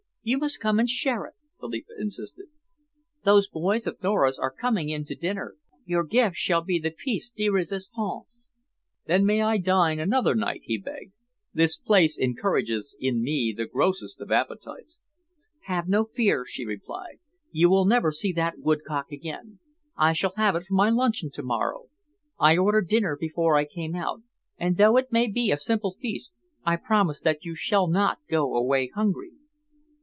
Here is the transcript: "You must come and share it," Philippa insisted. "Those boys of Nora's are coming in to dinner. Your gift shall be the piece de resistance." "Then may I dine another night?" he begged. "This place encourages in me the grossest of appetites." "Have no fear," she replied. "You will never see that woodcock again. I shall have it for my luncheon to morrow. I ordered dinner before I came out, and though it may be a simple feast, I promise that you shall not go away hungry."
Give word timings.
"You 0.23 0.37
must 0.37 0.59
come 0.59 0.77
and 0.79 0.87
share 0.87 1.25
it," 1.25 1.33
Philippa 1.59 1.93
insisted. 1.97 2.45
"Those 3.23 3.47
boys 3.49 3.87
of 3.87 4.03
Nora's 4.03 4.37
are 4.37 4.51
coming 4.53 4.89
in 4.89 5.03
to 5.05 5.15
dinner. 5.15 5.55
Your 5.83 6.03
gift 6.03 6.35
shall 6.35 6.61
be 6.63 6.77
the 6.77 6.91
piece 6.91 7.31
de 7.31 7.49
resistance." 7.49 8.51
"Then 9.07 9.25
may 9.25 9.41
I 9.41 9.57
dine 9.57 9.99
another 9.99 10.35
night?" 10.35 10.61
he 10.65 10.77
begged. 10.77 11.13
"This 11.55 11.75
place 11.75 12.19
encourages 12.19 12.95
in 12.99 13.23
me 13.23 13.51
the 13.57 13.65
grossest 13.65 14.21
of 14.21 14.31
appetites." 14.31 15.01
"Have 15.63 15.87
no 15.87 16.05
fear," 16.05 16.45
she 16.45 16.65
replied. 16.65 17.17
"You 17.51 17.71
will 17.71 17.85
never 17.85 18.11
see 18.11 18.31
that 18.33 18.59
woodcock 18.59 19.11
again. 19.11 19.57
I 19.97 20.13
shall 20.13 20.33
have 20.37 20.55
it 20.55 20.65
for 20.65 20.75
my 20.75 20.91
luncheon 20.91 21.31
to 21.31 21.41
morrow. 21.41 21.85
I 22.39 22.57
ordered 22.57 22.87
dinner 22.87 23.17
before 23.19 23.57
I 23.57 23.65
came 23.65 23.95
out, 23.95 24.21
and 24.59 24.77
though 24.77 24.97
it 24.97 25.11
may 25.11 25.25
be 25.25 25.49
a 25.49 25.57
simple 25.57 25.95
feast, 25.99 26.31
I 26.63 26.75
promise 26.75 27.19
that 27.21 27.43
you 27.43 27.55
shall 27.55 27.87
not 27.87 28.19
go 28.29 28.53
away 28.55 28.85
hungry." 28.93 29.31